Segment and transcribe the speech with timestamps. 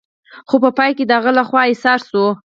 [0.47, 2.25] خو په پای کې د هغه لخوا اسیر شو.